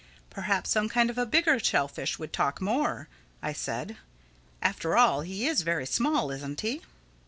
"Perhaps 0.31 0.71
some 0.71 0.89
kind 0.89 1.11
of 1.11 1.19
a 1.19 1.27
bigger 1.27 1.59
shellfish 1.59 2.17
would 2.17 2.33
talk 2.33 2.59
more," 2.59 3.07
I 3.43 3.53
said. 3.53 3.97
"After 4.59 4.97
all, 4.97 5.21
he 5.21 5.45
is 5.45 5.61
very 5.61 5.85
small, 5.85 6.31
isn't 6.31 6.61
he?" 6.61 6.81